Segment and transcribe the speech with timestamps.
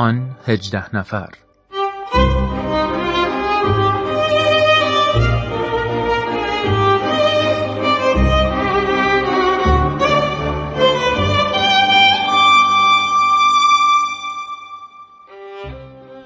[0.00, 1.28] آن هجده نفر.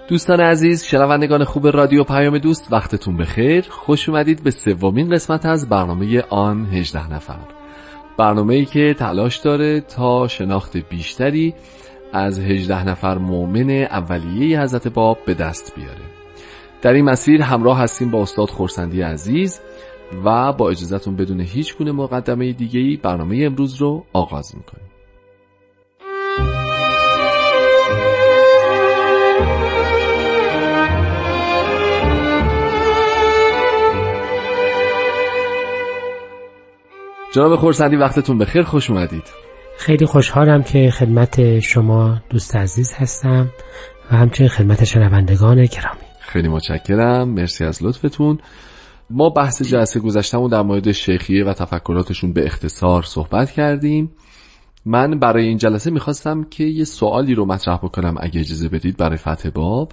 [0.08, 3.66] دوستان عزیز شنوندگان خوب رادیو پیام دوست وقتتون بخیر.
[3.70, 7.38] خوش اومدید به سومین قسمت از برنامه آن 18 نفر.
[8.18, 11.54] برنامه ای که تلاش داره تا شناخت بیشتری
[12.14, 16.02] از 18 نفر مؤمن اولیه حضرت باب به دست بیاره.
[16.82, 19.60] در این مسیر همراه هستیم با استاد خورسندی عزیز
[20.24, 24.84] و با اجازهتون بدون هیچ گونه مقدمه دیگه برنامه امروز رو آغاز می‌کنیم.
[37.32, 38.62] جناب خورسندی وقتتون بخیر.
[38.62, 39.43] خوش اومدید.
[39.78, 43.50] خیلی خوشحالم که خدمت شما دوست عزیز هستم
[44.10, 46.00] و همچنین خدمت شنوندگان گرامی.
[46.20, 47.28] خیلی متشکرم.
[47.28, 48.38] مرسی از لطفتون.
[49.10, 54.10] ما بحث جلسه گذشتمون در مورد شیخیه و تفکراتشون به اختصار صحبت کردیم.
[54.86, 59.16] من برای این جلسه می‌خواستم که یه سوالی رو مطرح بکنم اگه اجازه بدید برای
[59.16, 59.92] فتح باب.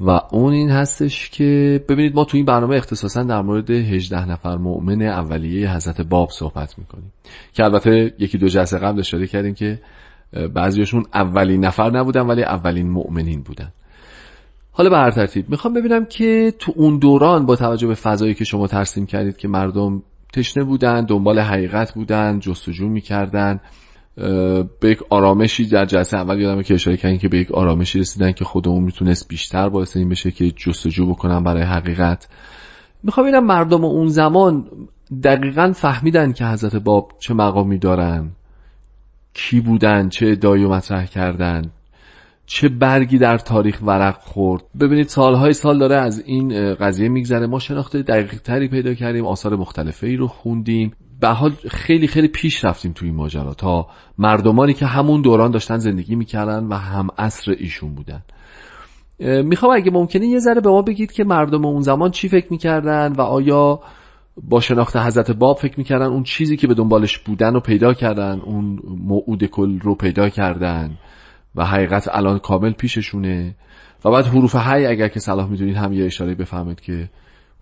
[0.00, 4.56] و اون این هستش که ببینید ما تو این برنامه اختصاصا در مورد 18 نفر
[4.56, 7.12] مؤمن اولیه حضرت باب صحبت می‌کنیم.
[7.52, 9.80] که البته یکی دو جلسه قبل اشاره کردیم که
[10.54, 13.72] بعضیشون اولین نفر نبودن ولی اولین مؤمنین بودن.
[14.72, 18.44] حالا به هر ترتیب می‌خوام ببینم که تو اون دوران با توجه به فضایی که
[18.44, 20.02] شما ترسیم کردید که مردم
[20.32, 23.60] تشنه بودن دنبال حقیقت بودن جستجو می‌کردن
[24.80, 28.32] به یک آرامشی در جلسه اول یادمه که اشاره کردن که به یک آرامشی رسیدن
[28.32, 32.28] که خودمون می‌تونست بیشتر باعث این بشه که جستجو بکنن برای حقیقت.
[33.02, 34.64] می‌خوام ببینم مردم اون زمان
[35.24, 38.30] دقیقا فهمیدن که حضرت باب چه مقامی دارن
[39.34, 41.70] کی بودن چه ادعایی مطرح کردن
[42.46, 44.62] چه برگی در تاریخ ورق خورد.
[44.80, 47.46] ببینید سالهای سال داره از این قضیه میگذره.
[47.46, 50.92] ما شناخته دقیق تری پیدا کردیم آثار مختلفه ای رو خوندیم.
[51.20, 53.86] به حال خیلی خیلی پیش رفتیم توی این ماجرا تا
[54.18, 58.22] مردمانی که همون دوران داشتن زندگی می‌کردن و هم عصر ایشون بودن.
[59.42, 63.12] می‌خوام اگه ممکنه یه ذره به ما بگید که مردم اون زمان چی فکر می‌کردن
[63.12, 63.80] و آیا
[64.42, 68.40] با شناخت حضرت باب فکر می‌کردن اون چیزی که به دنبالش بودن رو پیدا کردن
[68.40, 70.98] اون موعود کل رو پیدا کردن
[71.54, 73.54] و حقیقت الان کامل پیششونه؟
[74.04, 77.10] و بعد حروف هی اگر که صلاح می‌دونید هم یه اشاره بفهمید که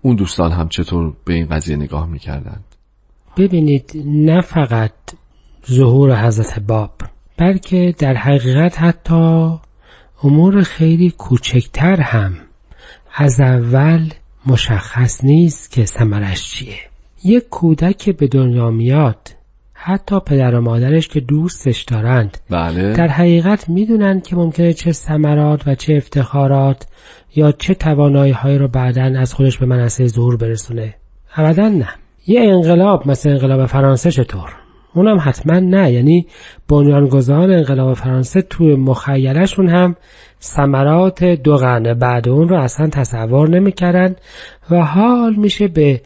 [0.02, 2.65] اون دوستان هم چطور به این قضیه نگاه می‌کردند
[3.36, 4.92] ببینید نه فقط
[5.70, 6.90] ظهور حضرت باب
[7.36, 9.50] بلکه در حقیقت حتی
[10.22, 12.34] امور خیلی کوچکتر هم
[13.14, 14.10] از اول
[14.46, 16.76] مشخص نیست که ثمرش چیه.
[17.24, 19.18] یک کودک که به دنیا میاد
[19.72, 22.92] حتی پدر و مادرش که دوستش دارند بله.
[22.92, 26.86] در حقیقت می‌دونن که ممکنه چه ثمرات و چه افتخارات
[27.34, 30.94] یا چه توانایی های رو بعدا از خودش به منصه ظهور برسونه.
[31.36, 31.88] ابدا نه.
[32.26, 34.56] یه انقلاب مثل انقلاب فرانسه چطور؟
[34.94, 35.92] اونم حتما نه.
[35.92, 36.26] یعنی
[36.68, 39.96] بنیانگذاران انقلاب فرانسه توی مخیلشون هم
[40.40, 44.16] ثمرات دو قرن بعد اون رو اصلا تصور نمی‌کردن
[44.70, 46.00] و حال میشه به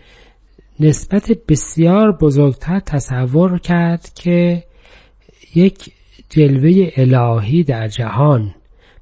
[0.81, 4.65] نسبت بسیار بزرگتر تصور کرد که
[5.55, 5.93] یک
[6.31, 8.55] جلوه الهی در جهان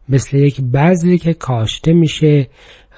[0.08, 2.48] مثل یک بذری که کاشته میشه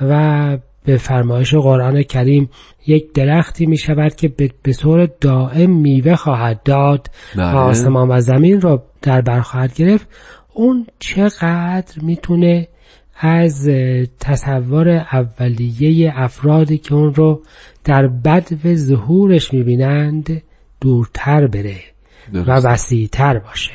[0.00, 2.50] و به فرمایش قرآن کریم
[2.86, 4.28] یک درختی می شود که
[4.62, 7.10] به طور دائم میوه خواهد داد.
[7.36, 10.08] و آسمان و زمین را در بر خواهد گرفت.
[10.54, 12.68] اون چقدر می‌تونه
[13.20, 13.68] از
[14.20, 17.42] تصور اولیه افرادی که اون رو
[17.84, 20.42] در بدو ظهورش می‌بینند
[20.80, 21.76] دورتر بره
[22.32, 22.48] درست.
[22.48, 23.72] و وسیعتر باشه.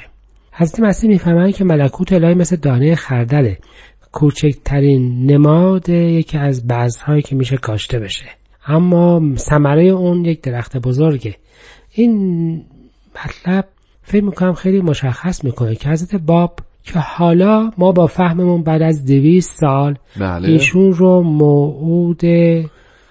[0.51, 3.57] حضرت مسیح می‌فهمند که ملکوت الهی مثل دانه خردله.
[4.15, 8.25] کوچکترین نماد یکی از بذرهایی که میشه کاشته بشه.
[8.67, 11.35] اما ثمره اون یک درخت بزرگه.
[11.91, 12.61] این
[13.25, 13.65] مطلب
[14.01, 19.05] فکر می‌کنم خیلی مشخص می‌کنه که حضرت باب که حالا ما با فهممون بعد از
[19.05, 20.49] دویست سال بله.
[20.49, 22.21] ایشون رو موعود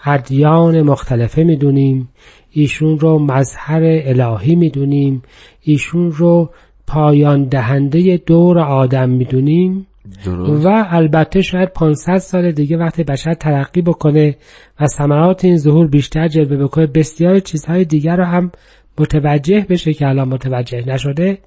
[0.05, 2.09] ادیان مختلفه می‌دونیم.
[2.51, 5.23] ایشون رو مظهر الهی می‌دونیم.
[5.63, 6.51] ایشون رو
[6.87, 9.87] پایان دهنده دور آدم می‌دونیم.
[10.25, 10.67] درست.
[10.67, 14.37] و البته شاید 500 سال دیگه وقتی بشر ترقی بکنه
[14.81, 18.53] و ثمرات این ظهور بیشتر جلوه بکنه بسیار چیزهای دیگر رو هم
[18.99, 21.39] متوجه بشه که الان متوجه نشده.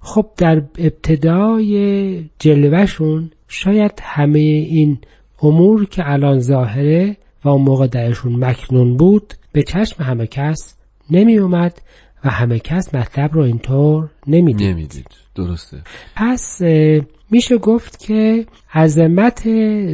[0.00, 4.98] خب در ابتدای جلوهشون شاید همه این
[5.42, 10.76] امور که الان ظاهره و اون موقع درشون مکنون بود به چشم همه کس
[11.10, 11.82] نمی اومد
[12.24, 14.68] و همه کس مطلب رو اینطور نمی‌دید.
[14.68, 15.21] نمی‌دید.
[15.34, 15.78] درسته.
[16.16, 16.62] پس
[17.30, 19.42] میشه گفت که عظمت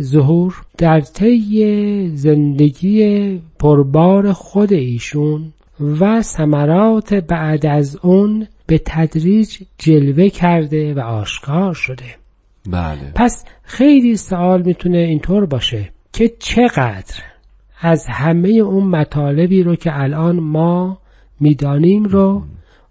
[0.00, 5.52] ظهور در طی زندگی پربار خود ایشون
[6.00, 12.04] و ثمرات بعد از اون به تدریج جلوه کرده و آشکار شده.
[12.70, 13.12] بله.
[13.14, 17.22] پس خیلی سوال می‌تونه اینطور باشه که چقدر
[17.80, 20.98] از همه اون مطالبی رو که الان ما
[21.40, 22.42] می‌دانیم رو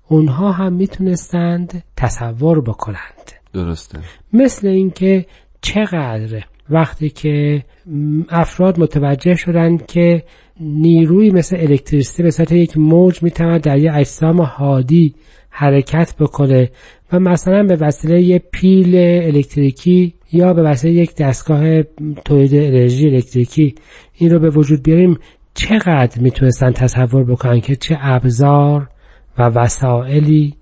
[0.07, 3.31] اونها هم می‌تونستند تصور بکنند.
[3.53, 3.99] درسته.
[4.33, 5.25] مثل اینکه
[5.61, 7.63] چقدر وقتی که
[8.29, 10.23] افراد متوجه شدند که
[10.59, 15.15] نیروی مثل الکتریسیته به صورت یک موج می‌تواند در یک اجسام هادی
[15.49, 16.69] حرکت بکنه
[17.11, 21.83] و مثلا به وسیله یک پیل الکتریکی یا به وسیله یک دستگاه
[22.25, 23.75] تولید انرژی الکتریکی
[24.13, 25.19] این رو به وجود بیاریم
[25.53, 28.89] چقدر می‌تونستن تصور بکنن که چه ابزار
[29.37, 30.53] و وسایلی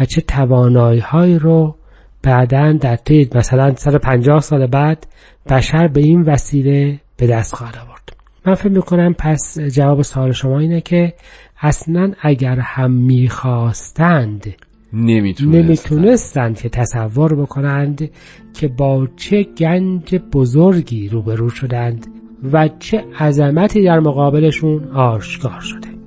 [0.00, 1.76] و چه توانایی هایی رو
[2.22, 5.06] بعدا در طی مثلا 150 سال بعد
[5.50, 8.16] بشر به این وسیله به دست خواهد آورد.
[8.46, 11.12] من فکر می‌کنم پس جواب سوال شما اینه که
[11.60, 14.54] اصلا اگر هم می‌خواستند
[14.92, 18.10] نمی‌تونستند که تصور بکنند
[18.54, 22.06] که با چه گنج بزرگی روبرو شدند
[22.52, 25.99] و چه عظمتی در مقابلشون آشکار شده.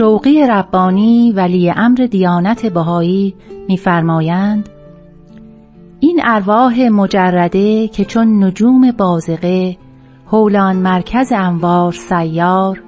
[0.00, 3.34] شوقی ربانی ولی امر دیانت بهایی
[3.68, 4.68] میفرمایند
[6.00, 9.76] این ارواح مجرده که چون نجوم بازقه
[10.26, 12.82] هولان مرکز انوار سیار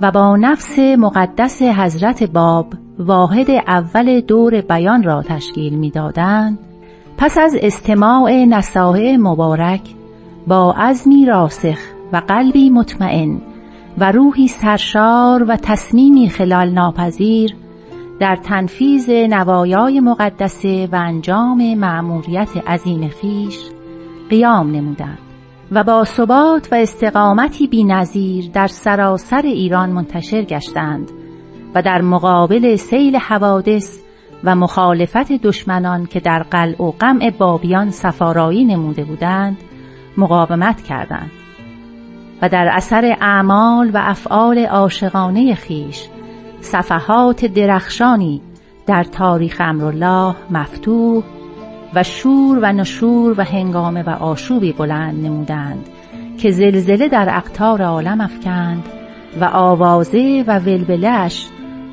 [0.00, 2.66] و با نفس مقدس حضرت باب
[2.98, 6.58] واحد اول دور بیان را تشکیل می‌دادند
[7.18, 9.94] پس از استماع نصاحه مبارک
[10.46, 11.78] با عزمی راسخ
[12.12, 13.40] و قلبی مطمئن.
[14.00, 17.56] و روحی سرشار و تصمیمی خلال ناپذیر
[18.20, 23.58] در تنفیز نوایای مقدسه و انجام مأموریت عظیم خیش
[24.30, 25.18] قیام نمودند
[25.72, 31.10] و با ثبات و استقامتی بینظیر در سراسر ایران منتشر گشتند
[31.74, 33.98] و در مقابل سیل حوادث
[34.44, 39.56] و مخالفت دشمنان که در قلع و قمع بابیان سفارایی نموده بودند
[40.16, 41.39] مقاومت کردند.
[42.42, 46.08] و در اثر اعمال و افعال عاشقانه خیش
[46.60, 48.40] صفحات درخشانی
[48.86, 51.24] در تاریخ امرالله مفتوح
[51.94, 55.88] و شور و نشور و هنگامه و آشوبی بلند نمودند
[56.38, 58.82] که زلزله در اقتار عالم افکند
[59.40, 61.46] و آوازه و ولولش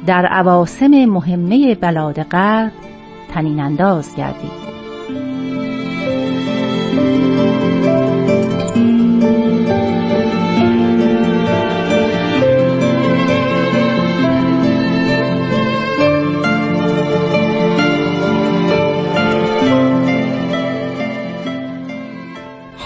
[0.06, 2.72] در عواسم مهمه بلاد غرب
[3.34, 4.67] تنین انداز گردید.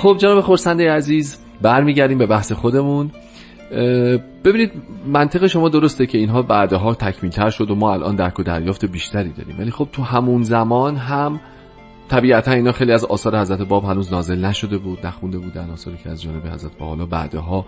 [0.02, 3.12] خب جناب خورسنده عزیز برمیگردیم به بحث خودمون.
[4.44, 4.72] ببینید
[5.08, 9.30] منطق شما درسته که اینها بعدها تکمیلتر شد و ما الان درک و دریافت بیشتری
[9.30, 9.56] داریم.
[9.60, 11.40] ولی خب تو همون زمان هم
[12.10, 16.10] طبیعتا اینا خیلی از آثار حضرت باب هنوز نازل نشده بود نخونده بودن آثاری که
[16.10, 17.66] از جانب حضرت باب حالا بعدها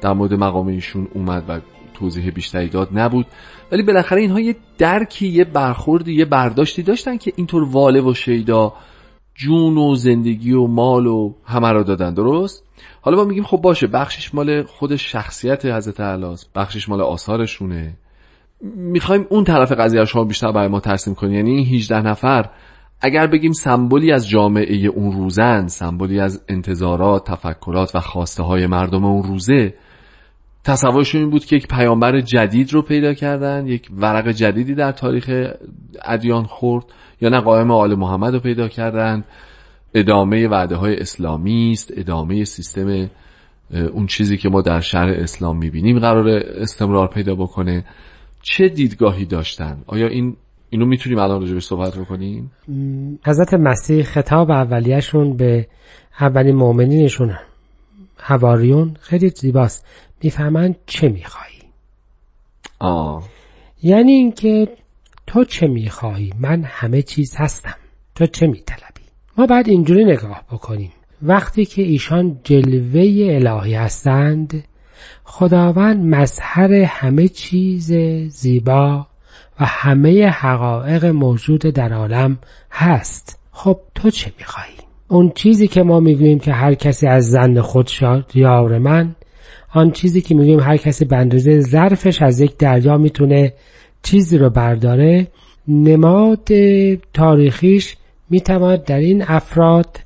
[0.00, 1.60] در مورد مقام ایشون اومد و
[1.94, 3.26] توضیح بیشتری داد نبود.
[3.72, 8.72] ولی بالاخره اینها یه درکی یه برخوردی یه برداشتی داشتن که اینطور واله و شیدا
[9.40, 12.64] جون و زندگی و مال و همه را دادن درست؟
[13.00, 17.94] حالا ما میگیم خب باشه بخشش مال خود شخصیت حضرت علاست بخشش مال آثارشونه.
[18.76, 21.34] می‌خوایم اون طرف قضیه شما بیشتر برای ما ترسیم کنیم.
[21.34, 22.50] یعنی این 18 نفر
[23.00, 29.04] اگر بگیم سمبولی از جامعه اون روزن سمبولی از انتظارات تفکرات و خواسته های مردم
[29.04, 29.74] اون روزه
[30.64, 35.30] تصورشون این بود که یک پیامبر جدید رو پیدا کردن یک ورق جدیدی در تاریخ
[36.04, 36.84] ادیان خورد
[37.20, 39.24] یا نه قائم آل محمد رو پیدا کردن.
[39.94, 43.10] ادامه وعده های اسلامی است ادامه سیستم
[43.92, 47.84] اون چیزی که ما در شهر اسلام می‌بینیم قرار استمرار پیدا بکنه.
[48.42, 50.36] چه دیدگاهی داشتن؟ آیا این
[50.70, 52.50] اینو می‌تونیم الان راجبش صحبت رو کنیم
[53.26, 55.66] حضرت مسیح خطاب اولیهشون به
[56.20, 57.34] اولین مؤمنینشون
[58.18, 59.86] هواریون خیلی زیباست.
[60.22, 61.62] می‌فهمن چه میخوایی.
[62.78, 63.28] آه
[63.82, 64.68] یعنی اینکه
[65.26, 67.76] تو چه می‌خواهی من همه چیز هستم.
[68.14, 69.02] تو چه میطلبی؟
[69.38, 70.92] ما بعد اینجوری نگاه بکنیم.
[71.22, 74.64] وقتی که ایشان جلوه الهی هستند
[75.24, 77.92] خداوند مظهر همه چیز
[78.28, 79.06] زیبا
[79.60, 82.38] و همه حقایق موجود در عالم
[82.70, 83.38] هست.
[83.52, 84.74] خب تو چه می‌خواهی
[85.08, 89.16] اون چیزی که ما می‌گوییم که هر کسی از زن خود شاد یار من
[89.72, 93.52] آن چیزی که می‌گوییم هر کسی به اندازه ظرفش از یک دریا می‌تونه
[94.02, 95.26] چیزی رو برداره
[95.68, 96.48] نماد
[97.14, 97.96] تاریخیش
[98.30, 100.00] می‌تواند در این افراد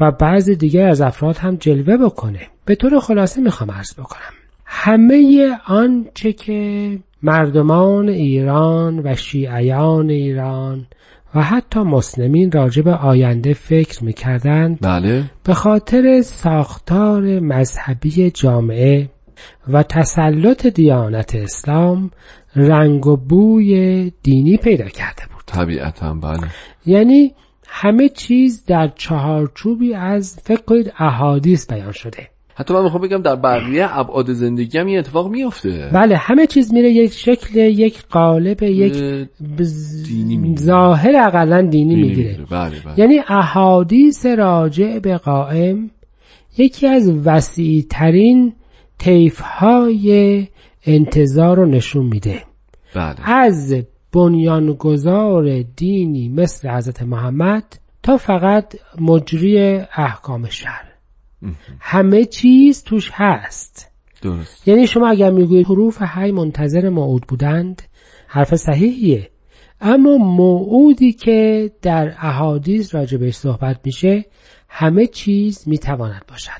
[0.00, 2.40] و بعض دیگر از افراد هم جلوه بکنه.
[2.64, 4.32] به طور خلاصه می‌خوام عرض بکنم.
[4.64, 10.86] همه آنچه که مردمان ایران و شیعیان ایران
[11.34, 15.24] و حتی مسلمین راجع به آینده فکر می‌کردند بله.
[15.44, 19.10] به خاطر ساختار مذهبی جامعه
[19.68, 22.10] و تسلط دیانت اسلام
[22.56, 25.42] رنگ و بوی دینی پیدا کرده بود.
[25.46, 26.48] طبیعتا بله.
[26.86, 27.34] یعنی
[27.68, 32.28] همه چیز در چهارچوبی از فکر کنید احادیث بیان شده.
[32.58, 36.72] حتی من می‌خوام بگم در بقیه ابعاد زندگی هم این اتفاق میفته بله همه چیز
[36.72, 38.92] میره یک شکل یک قالب یک
[40.06, 40.56] دینی.
[40.58, 42.38] ظاهر اقلا دینی می‌گیره.
[42.50, 42.94] بله بله.
[43.00, 45.90] یعنی احادیث راجع به قائم
[46.58, 48.52] یکی از وسیع ترین
[48.98, 50.46] طیف های
[50.86, 52.42] انتظار رو نشون میده.
[52.94, 53.30] بله.
[53.30, 53.74] از
[54.12, 57.64] بنیانگذار دینی مثل حضرت محمد
[58.02, 59.58] تا فقط مجری
[59.96, 60.85] احکام شهر
[61.80, 63.92] همه چیز توش هست.
[64.22, 64.68] درست.
[64.68, 67.82] یعنی شما اگر می‌گویید حروف حی منتظر موعود بودند
[68.28, 69.30] حرف صحیحیه.
[69.80, 74.24] اما موعودی که در احادیث راجع بهش صحبت میشه
[74.68, 76.50] همه چیز می‌تواند باشد.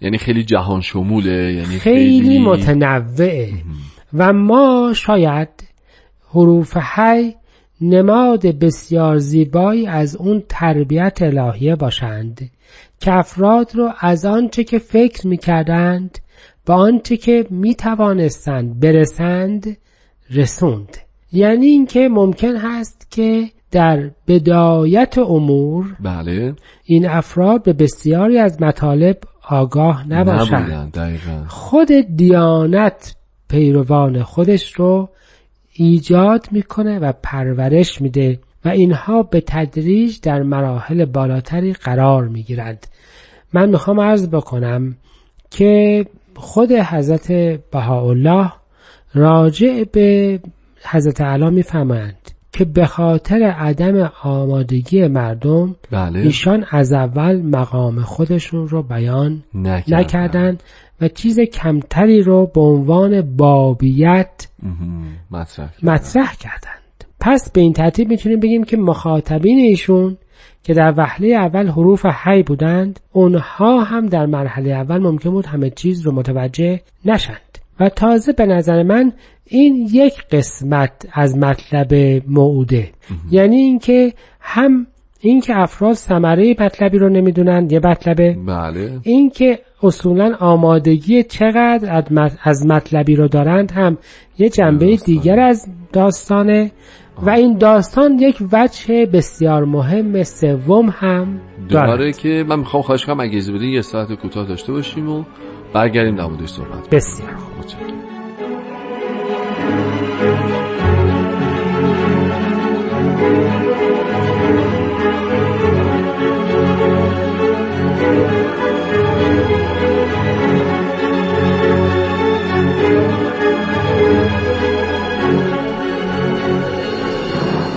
[0.00, 3.52] یعنی خیلی جهان شموله یعنی خیلی, خیلی متنوعه.
[4.14, 5.48] و ما شاید
[6.28, 7.34] حروف حی
[7.80, 12.50] نماد بسیار زیبایی از اون تربیت الهیه باشند
[13.00, 16.18] که افراد رو از آنچه که فکر می‌کردند
[16.66, 19.76] به آنچه که می‌توانستند برسند
[20.30, 20.96] رسوند.
[21.32, 26.54] یعنی اینکه ممکن هست که در بدایت امور بله.
[26.84, 29.18] این افراد به بسیاری از مطالب
[29.48, 30.98] آگاه نباشند.
[31.48, 33.16] خود دیانت
[33.48, 35.08] پیروان خودش رو
[35.76, 42.86] ایجاد می‌کنه و پرورش میده و اینها به تدریج در مراحل بالاتری قرار می‌گیرند.
[43.52, 44.96] من می‌خوام عرض بکنم
[45.50, 46.06] که
[46.36, 47.32] خود حضرت
[47.70, 48.52] بهاءالله
[49.14, 50.40] راجع به
[50.82, 58.68] حضرت علا می‌فهمند که به خاطر عدم آمادگی مردم بله ایشان از اول مقام خودشون
[58.68, 59.98] رو بیان نکردن.
[59.98, 60.62] نکردند
[61.00, 64.48] و چیز کمتری رو به عنوان بابیت.
[65.30, 65.70] مطرح.
[65.82, 70.16] مطرح کردند پس به این ترتیب می‌تونیم بگیم که مخاطبین ایشون
[70.62, 75.70] که در وهله اول حروف حی بودند اونها هم در مرحله اول ممکن بود همه
[75.70, 77.40] چیز رو متوجه نشند
[77.80, 79.12] و تازه به نظر من
[79.44, 81.94] این یک قسمت از مطلب
[82.28, 82.90] موعوده.
[83.30, 84.86] یعنی اینکه هم
[85.20, 89.00] اینکه افراد ثمره مطلبی رو نمی‌دونند یه مطلبه بله.
[89.02, 93.98] اینکه اصولا آمادگی چقدر از مط- از مطلبی رو دارند هم
[94.38, 95.18] یه جنبه داستانه.
[95.20, 96.70] دیگر از داستانه.
[97.22, 101.88] و این داستان یک وجه بسیار مهم سوم هم دارد.
[101.88, 105.24] داره که من می‌خوام خواهش کنم اگه اجازه بدین یه ساعت کوتاه داشته باشیم و
[105.72, 106.90] برگردیم در موردش صحبت.
[106.90, 107.30] بسیار
[107.66, 108.06] متشکرم.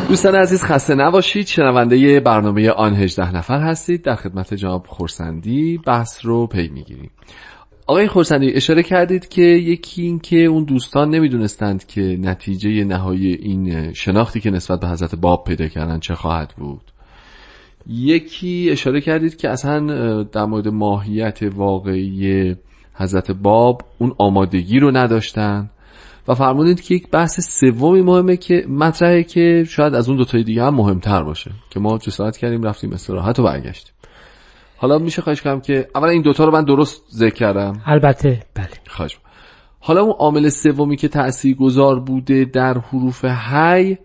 [0.09, 1.47] دوستان عزیز خسته نباشید.
[1.47, 4.01] شنونده برنامه آن 18 نفر هستید.
[4.01, 7.11] در خدمت جناب خورسندی بحث رو پی می‌گیریم.
[7.89, 13.93] آقای خورسندی اشاره کردید که یکی این که اون دوستان نمی‌دونستند که نتیجه نهایی این
[13.93, 16.81] شناختی که نسبت به حضرت باب پیدا کردن چه خواهد بود.
[17.87, 22.55] یکی اشاره کردید که اصلا در مورد ماهیت واقعی
[22.93, 25.69] حضرت باب اون آمادگی رو نداشتن
[26.27, 30.63] و فرمودید که یک بحث سومی مهمه که مطرحه که شاید از اون دوتای دیگه
[30.63, 33.93] هم مهمتر باشه که ما جسارت کردیم رفتیم استراحت و برگشتیم.
[34.81, 38.39] حالا میشه خواهش کنم که اولا این دوتا رو من درست ذکر کردم؟ البته.
[38.55, 38.67] بله.
[38.87, 39.19] خواهش.
[39.79, 43.97] حالا اون عامل سومی که تأثیر گذار بوده در حروف هی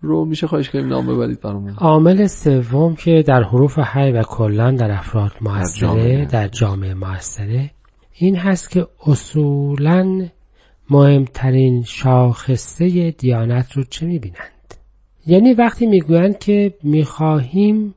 [0.00, 1.74] رو میشه خواهش کنیم نام ببرید برامون.
[1.78, 5.32] عامل سوم که در حروف حی و کلا در افراد.
[5.40, 7.70] موثره در جامعه موثره
[8.12, 10.26] این هست که اصولا
[10.90, 14.74] مهمترین شاخصه دیانت رو چه می‌بینند؟
[15.26, 17.94] یعنی وقتی می‌گویند که می‌خواهیم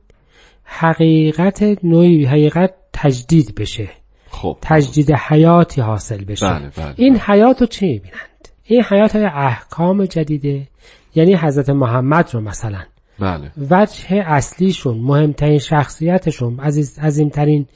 [0.72, 3.88] حقیقت نوعی حقیقت تجدید بشه.
[4.30, 4.58] خب.
[4.62, 6.46] تجدید حیاتی حاصل بشه.
[6.46, 10.68] بله بله این حیات رو چه می‌بینند؟ این حیات های احکام جدیده
[11.14, 12.82] یعنی حضرت محمد رو مثلا.
[13.18, 13.50] بله.
[13.70, 17.66] وجه اصلیشون مهمترین شخصیتشون عزیز عظیمترین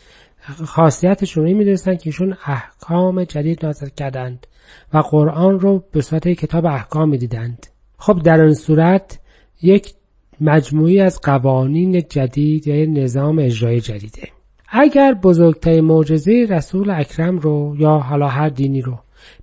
[0.65, 4.47] خاصیتشون این می‌دونستن که ایشون احکام جدید نازل کردند
[4.95, 7.67] و قرآن رو به صورت کتاب احکام می‌دیدند
[7.99, 9.19] خب در این صورت
[9.63, 9.95] یک
[10.41, 14.29] مجموعی از قوانین جدید یا نظام اجرای جدیده.
[14.69, 18.99] اگر بزرگترین معجزه رسول اکرم رو یا حالا هر دینی رو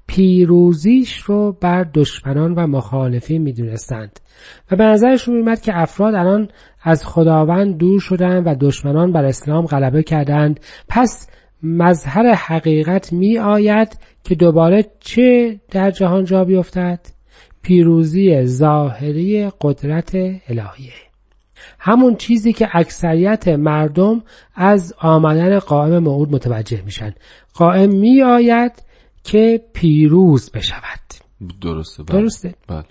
[0.08, 4.20] پیروزیش رو بر دشمنان و مخالفین می‌دونستند.
[4.72, 6.48] و به نظرشون میمد که افراد الان
[6.84, 10.60] از خداوند دور شدند و دشمنان بر اسلام غلبه کردند.
[10.90, 11.28] پس
[11.64, 17.00] مظهر حقیقت می آید که دوباره چه در جهان جا بیفتد؟
[17.62, 20.94] پیروزی ظاهری قدرت الهیه.
[21.80, 24.24] همون چیزی که اکثریت مردم
[24.56, 27.14] از آمدن قائم موعود متوجه میشن.
[27.54, 28.84] قائم می آید
[29.24, 31.00] که پیروز بشود.
[31.62, 32.22] درسته بله.
[32.22, 32.56] درسته.
[32.68, 32.84] بله.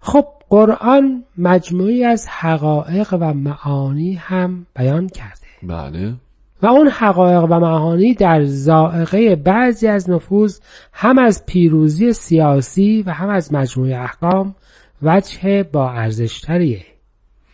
[0.00, 5.46] خب قرآن مجموعی از حقایق و معانی هم بیان کرده.
[5.62, 6.14] بله.
[6.62, 10.58] و اون حقایق و معانی در زائقه بعضی از نفوذ
[10.92, 14.54] هم از پیروزی سیاسی و هم از مجموعه احکام
[15.02, 16.84] وجه با ارزشتریه.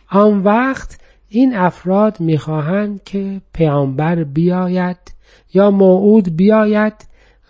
[0.09, 4.97] آن وقت این افراد می‌خواهند که پیامبر بیاید
[5.53, 6.93] یا موعود بیاید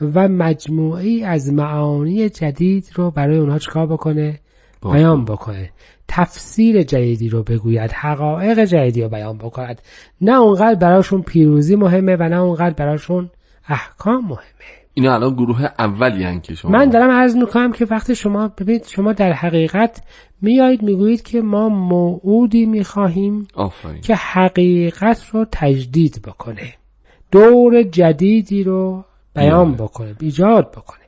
[0.01, 4.39] و مجموعی از معانی جدید رو برای اونها چکار بکنه؟
[4.83, 5.69] بیان بکنه.
[6.07, 9.81] تفسیر جدیدی رو بگوید حقایق جدیدی رو بیان بکند.
[10.21, 13.29] نه اونقدر براشون پیروزی مهمه و نه اونقدر براشون
[13.67, 14.71] احکام مهمه.
[14.93, 18.85] اینا الان گروه اولی هن که شما من دارم عرض می‌کنم که وقتی شما ببینید
[18.85, 20.03] شما در حقیقت
[20.41, 24.01] میایید می‌گویید که ما موعودی می‌خواهیم آفرین.
[24.01, 26.73] که حقیقت رو تجدید بکنه.
[27.31, 29.75] دور جدیدی رو بیان.
[29.75, 31.00] بکنه ایجاد بکنه.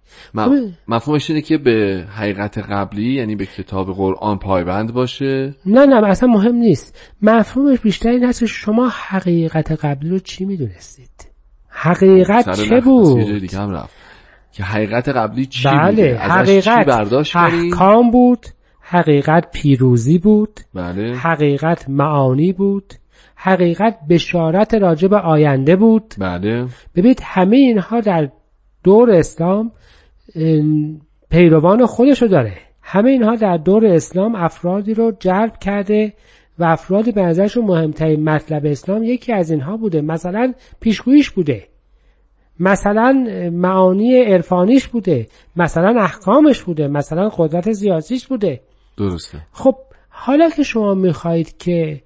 [0.88, 5.56] مفهومش اینه که به حقیقت قبلی یعنی به کتاب قرآن پایبند باشه.
[5.66, 7.00] نه نه اصلا مهم نیست.
[7.22, 11.10] مفهومش بیشتر این هست که شما حقیقت قبلی رو چی می‌دونستید؟
[11.68, 13.94] حقیقت چه بود؟ دیگه هم رفت.
[14.52, 18.46] که حقیقت قبلی چی بله بوده؟ ازش چی حقیقت برداشت احکام بود
[18.80, 21.16] حقیقت پیروزی بود بله.
[21.16, 22.94] حقیقت معانی بود
[23.36, 26.14] حقیقت بشارت راجع به آینده بود.
[26.18, 26.68] بله.
[26.96, 28.30] ببینید همه اینها در
[28.84, 29.72] دور اسلام ام،
[31.30, 32.54] پیروان خودشو داره.
[32.82, 36.14] همه اینها در دور اسلام افرادی رو جلب کرده
[36.60, 40.02] و افرادی به نظرشون مهمترین مطلب اسلام یکی از اینها بوده.
[40.02, 41.68] مثلا پیشگوییش بوده.
[42.60, 45.28] مثلا معانی عرفانیش بوده.
[45.56, 46.88] مثلا احکامش بوده.
[46.88, 48.62] مثلا قدرت سیاسیش بوده.
[48.98, 49.38] درسته.
[49.52, 49.76] خب
[50.10, 52.02] حالا که شما می‌خواهید که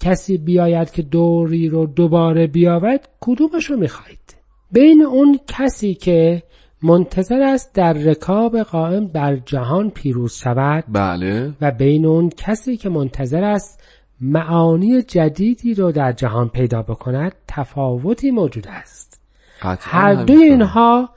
[0.00, 4.36] کسی بیاید که دوری رو دوباره بیاورد کدومش رو می‌خواهید؟
[4.72, 6.42] بین اون کسی که
[6.82, 12.88] منتظر است در رکاب قائم در جهان پیروز شود بله و بین اون کسی که
[12.88, 13.82] منتظر است
[14.20, 19.20] معانی جدیدی رو در جهان پیدا بکند تفاوتی موجود است
[19.60, 20.14] هر.
[20.14, 21.10] دوی اینها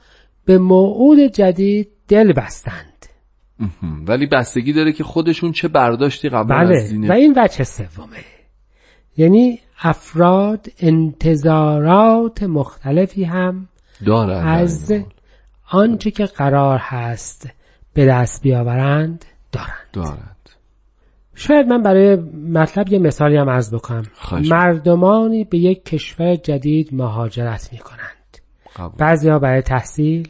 [0.44, 3.06] به موعود جدید دل بستند.
[4.06, 8.16] ولی بستگی داره که خودشون چه برداشتی قبل بله از دین و این وجه سومه
[9.16, 13.68] یعنی افراد انتظارات مختلفی هم
[14.06, 15.04] دارن از حال.
[15.72, 17.50] آنچه که قرار هست
[17.94, 19.88] به دست بیاورند دارند.
[19.92, 20.36] دارند.
[21.34, 22.16] شاید من برای
[22.52, 24.02] مطلب یه مثالی هم عرض بکنم.
[24.50, 28.38] مردمانی به یک کشور جدید مهاجرت می کنند
[28.76, 28.98] قبول.
[28.98, 30.28] بعضیا برای تحصیل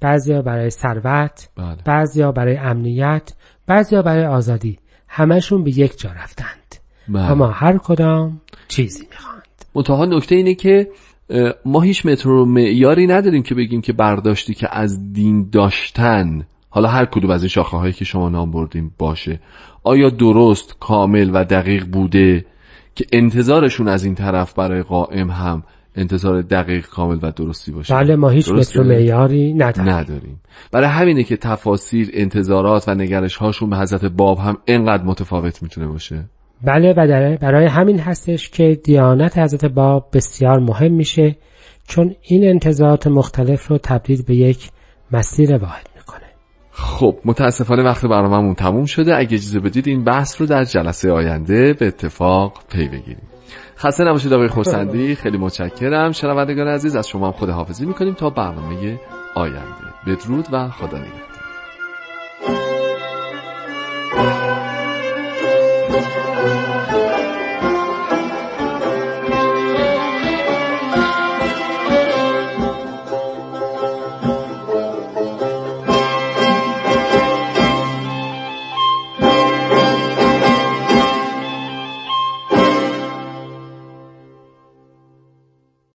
[0.00, 1.76] بعضیا برای ثروت بله.
[1.84, 3.32] بعضیا برای امنیت
[3.66, 4.78] بعضیا برای آزادی.
[5.08, 6.76] همشون به یک جا رفتند.
[7.08, 7.30] بله.
[7.30, 9.64] اما هر کدام چیزی می‌خواند.
[9.74, 10.88] منتها نکته اینه که
[11.64, 17.04] ما هیچ مترو معیاری نداریم که بگیم که برداشتی که از دین داشتن حالا هر
[17.04, 19.40] کدوم از این شاخه هایی که شما نام بردیم باشه.
[19.84, 22.44] آیا درست کامل و دقیق بوده
[22.94, 25.62] که انتظارشون از این طرف برای قائم هم
[25.96, 29.92] انتظار دقیق کامل و درستی باشه؟ بله ما هیچ؟ متر و معیاری نداریم.
[29.92, 30.40] نداریم.
[30.72, 35.86] برای همینه که تفاسیر انتظارات و نگرش هاشون به حضرت باب هم انقدر متفاوت می‌تونه
[35.86, 36.24] باشه.
[36.64, 41.36] بله و در- برای همین هستش که دیانت حضرت باب بسیار مهم میشه
[41.88, 44.70] چون این انتظارات مختلف رو تبدیل به یک
[45.12, 46.26] مسیر واحد می‌کنه.
[46.72, 49.16] خب متاسفانه وقت برنامه‌مون تموم شده.
[49.16, 53.22] اگه اجازه بدید این بحث رو در جلسه آینده به اتفاق پی بگیریم.
[53.76, 55.14] خسته نباشید آقای خورسندی.
[55.14, 56.12] خیلی متشکرم.
[56.12, 58.98] شنوندگان عزیز از شما هم خداحافظی می‌کنیم تا برنامه
[59.34, 59.90] آینده.
[60.06, 61.30] بدرود و خدا نگهدار.